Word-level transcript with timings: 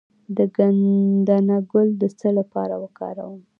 د 0.37 0.37
ګندنه 0.55 1.57
ګل 1.71 1.89
د 2.01 2.03
څه 2.19 2.29
لپاره 2.39 2.75
وکاروم؟ 2.83 3.41